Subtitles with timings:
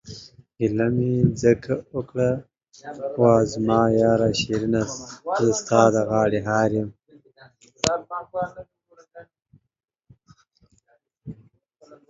[0.57, 2.29] گيله مې ځکه اوکړه
[3.19, 4.83] وا زما ياره شيرينه،
[5.43, 6.71] زه ستا د غاړې هار...